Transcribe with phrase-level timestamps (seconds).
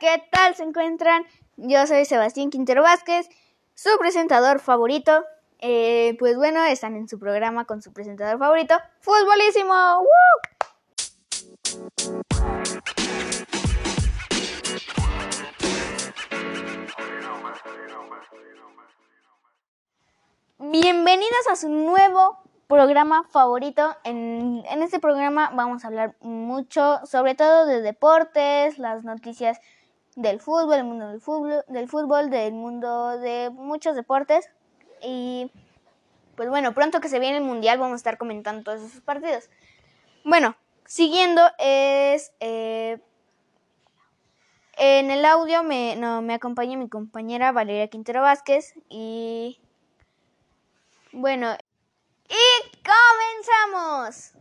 [0.00, 1.24] ¿qué tal se encuentran?
[1.56, 3.28] Yo soy Sebastián Quintero Vázquez,
[3.74, 5.24] su presentador favorito.
[5.60, 10.04] Eh, pues bueno, están en su programa con su presentador favorito, Futbolísimo.
[20.58, 23.96] Bienvenidos a su nuevo programa favorito.
[24.04, 29.60] En, en, este programa vamos a hablar mucho, sobre todo de deportes, las noticias
[30.18, 34.50] del fútbol, el mundo del fútbol, del fútbol, del mundo de muchos deportes.
[35.00, 35.52] Y
[36.34, 39.48] pues bueno, pronto que se viene el mundial vamos a estar comentando todos esos partidos.
[40.24, 42.32] Bueno, siguiendo es...
[42.40, 43.00] Eh,
[44.80, 49.60] en el audio me, no, me acompaña mi compañera Valeria Quintero Vázquez y
[51.10, 51.56] bueno,
[52.28, 52.36] y
[52.84, 54.34] comenzamos.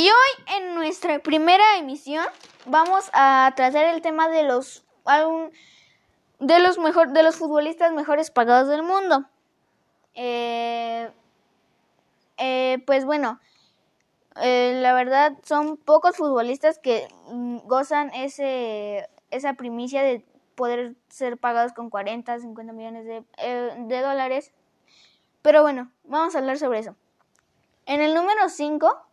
[0.00, 2.24] Y hoy en nuestra primera emisión
[2.64, 4.82] vamos a tratar el tema de los
[6.38, 9.26] de los mejor de los futbolistas mejores pagados del mundo.
[10.14, 11.10] Eh,
[12.38, 13.40] eh, pues bueno,
[14.40, 21.36] eh, la verdad son pocos futbolistas que mm, gozan ese, esa primicia de poder ser
[21.36, 24.50] pagados con 40, 50 millones de, de dólares.
[25.42, 26.96] Pero bueno, vamos a hablar sobre eso.
[27.84, 29.09] En el número 5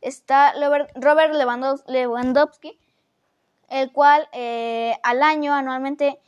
[0.00, 0.54] está
[0.94, 1.34] Robert
[1.86, 2.78] Lewandowski,
[3.68, 6.18] el cual eh, al año anualmente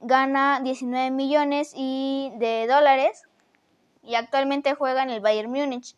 [0.00, 3.22] gana 19 millones y de dólares
[4.02, 5.96] y actualmente juega en el Bayern Múnich.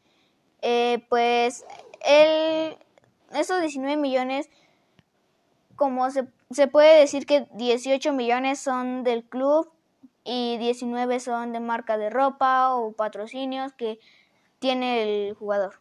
[0.62, 1.64] Eh, pues
[2.04, 2.76] él,
[3.32, 4.48] esos 19 millones,
[5.74, 9.70] como se, se puede decir que 18 millones son del club
[10.24, 13.98] y 19 son de marca de ropa o patrocinios que
[14.58, 15.80] tiene el jugador.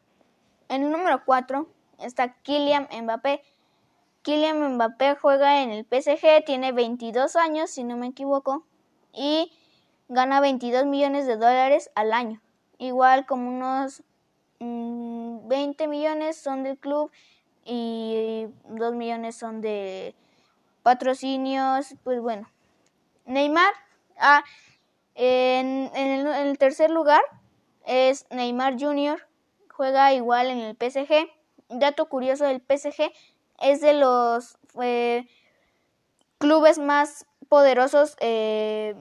[0.69, 1.67] En el número 4
[1.99, 3.41] está Kylian Mbappé.
[4.23, 8.65] Kylian Mbappé juega en el PSG, tiene 22 años, si no me equivoco,
[9.13, 9.51] y
[10.07, 12.41] gana 22 millones de dólares al año.
[12.77, 14.03] Igual como unos
[14.59, 17.11] 20 mm, millones son del club
[17.63, 20.15] y 2 millones son de
[20.83, 21.95] patrocinios.
[22.03, 22.49] Pues bueno,
[23.25, 23.73] Neymar,
[24.17, 24.43] ah,
[25.15, 27.21] en, el, tercer lugar
[27.85, 29.19] es Neymar Jr.,
[29.75, 31.29] juega igual en el PSG.
[31.69, 33.11] Dato curioso del PSG
[33.59, 35.27] es de los eh,
[36.37, 38.95] clubes más poderosos eh,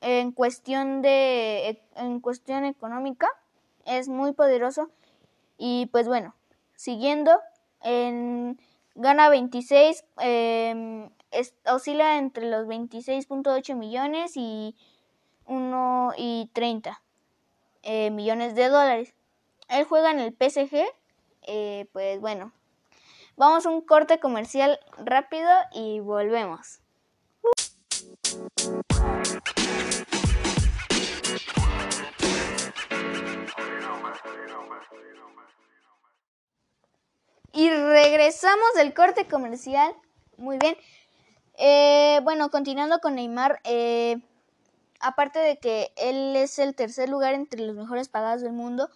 [0.00, 3.28] en cuestión de en cuestión económica
[3.84, 4.90] es muy poderoso.
[5.56, 6.34] Y pues bueno,
[6.74, 7.40] siguiendo,
[7.82, 8.58] en,
[8.94, 11.10] gana 26, em,
[11.66, 14.74] oscila entre los 26.8 millones y
[15.46, 17.00] 1 y 30
[17.82, 19.14] eh, millones de dólares.
[19.68, 20.84] Él juega en el PSG,
[21.42, 22.52] eh, pues bueno,
[23.36, 26.80] vamos a un corte comercial rápido y volvemos.
[37.52, 39.94] Y regresamos del corte comercial.
[40.36, 40.76] Muy bien.
[41.56, 44.20] Eh, bueno, continuando con Neymar, eh,
[44.98, 48.90] aparte de que él es el tercer lugar entre los mejores pagados del mundo,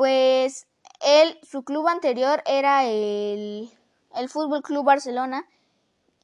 [0.00, 0.66] pues
[1.02, 3.70] él, su club anterior era el,
[4.16, 5.46] el Fútbol Club Barcelona.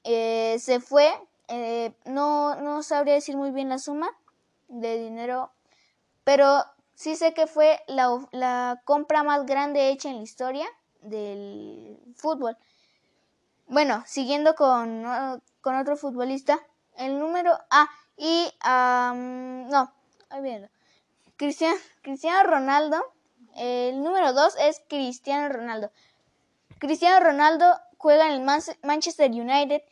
[0.03, 1.12] Eh, se fue,
[2.06, 4.09] no, no sabría decir muy bien la suma
[4.69, 5.50] de dinero,
[6.25, 6.64] pero
[6.94, 10.66] sí sé que fue la, la compra más grande hecha en la historia
[11.03, 12.56] del fútbol.
[13.66, 15.04] Bueno, siguiendo con,
[15.60, 16.58] con otro futbolista,
[16.97, 19.93] el número A y no,
[20.31, 20.70] ahí viendo.
[21.37, 23.04] Cristiano Ronaldo,
[23.56, 25.91] el número 2 es Cristiano Ronaldo.
[26.79, 27.67] Cristiano Ronaldo
[27.99, 29.82] juega en el Manchester United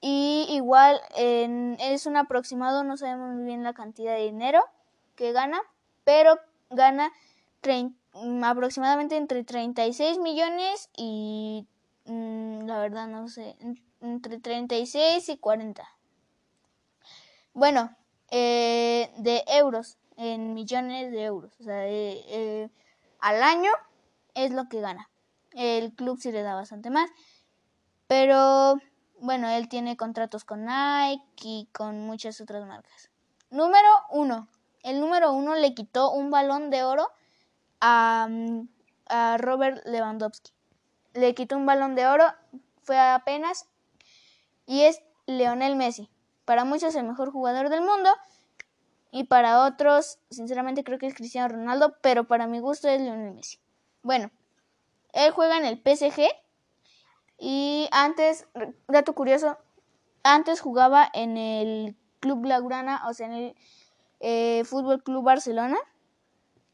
[0.00, 4.62] y igual es un aproximado, no sabemos muy bien la cantidad de dinero
[5.14, 5.60] que gana,
[6.04, 6.38] pero
[6.70, 7.12] gana
[7.62, 11.66] 30 Mm, aproximadamente entre 36 millones y
[12.06, 13.56] mm, la verdad no sé,
[14.00, 15.86] entre 36 y 40.
[17.52, 17.94] Bueno,
[18.30, 21.52] eh, de euros, en millones de euros.
[21.60, 22.70] O sea, eh,
[23.26, 23.72] al año
[24.34, 25.10] es lo que gana.
[25.50, 27.10] El club sí le da bastante más.
[28.06, 28.76] Pero
[29.18, 33.10] bueno, él tiene contratos con Nike y con muchas otras marcas.
[33.50, 34.46] Número uno.
[34.84, 37.10] El número uno le quitó un balón de oro
[37.80, 38.28] a,
[39.38, 40.52] Robert Lewandowski.
[41.14, 42.26] Le quitó un balón de oro,
[42.82, 43.66] fue apenas,
[44.66, 46.08] y es Leonel Messi.
[46.44, 48.10] Para muchos el mejor jugador del mundo,
[49.10, 53.34] Y para otros, sinceramente creo que es Cristiano Ronaldo, pero para mi gusto es Lionel
[53.34, 53.58] Messi.
[54.02, 54.30] Bueno,
[55.12, 56.28] él juega en el PSG
[57.38, 58.46] y antes,
[58.88, 59.58] dato curioso,
[60.22, 63.56] antes jugaba en el Club Lagrana, o sea, en el
[64.20, 65.78] eh, Fútbol Club Barcelona.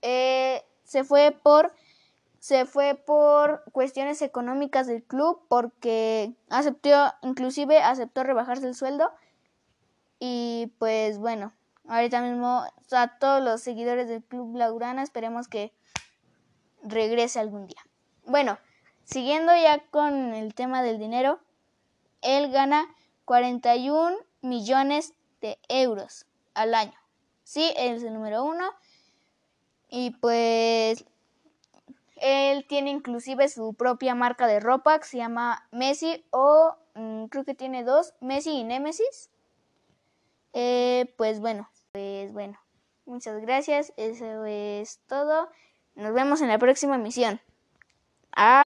[0.03, 1.73] Eh, se fue por
[2.39, 6.91] se fue por cuestiones económicas del club porque aceptó
[7.23, 9.13] inclusive aceptó rebajarse el sueldo
[10.19, 11.53] y pues bueno
[11.89, 15.73] ahorita mismo a todos los seguidores del club Laurana esperemos que
[16.83, 17.83] regrese algún día.
[18.27, 18.59] Bueno
[19.05, 21.41] siguiendo ya con el tema del dinero
[22.23, 22.87] él gana
[23.25, 26.95] 41 millones de euros al año.
[27.45, 28.71] Sí es el número uno.
[29.89, 31.05] Y pues
[32.17, 37.45] él tiene inclusive su propia marca de ropa que se llama Messi o mm, creo
[37.45, 39.29] que tiene dos, Messi y Nemesis.
[40.53, 42.59] Eh, pues bueno, pues bueno,
[43.05, 45.49] muchas gracias, eso es todo.
[45.95, 47.41] Nos vemos en la próxima emisión.
[48.35, 48.63] Ah,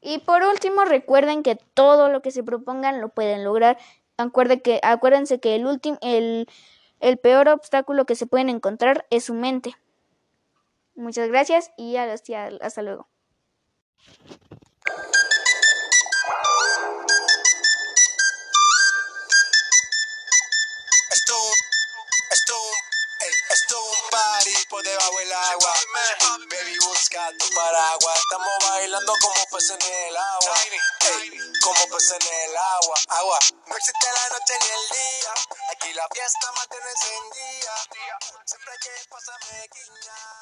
[0.00, 3.78] y por último, recuerden que todo lo que se propongan lo pueden lograr.
[4.62, 6.48] que, acuérdense que el, el,
[7.00, 9.74] el peor obstáculo que se pueden encontrar es su mente.
[10.94, 13.08] Muchas gracias y hasta luego.
[24.90, 25.72] Debajo del agua.
[26.50, 28.18] Baby, busca tu paraguas.
[28.18, 30.54] Estamos bailando como peces en el agua.
[31.62, 32.96] como peces en el agua.
[33.08, 33.38] Agua.
[33.66, 35.32] No existe la noche ni el día.
[35.72, 37.74] Aquí la fiesta mantiene encendida.
[38.46, 40.39] Siempre hay que pasarme guiña.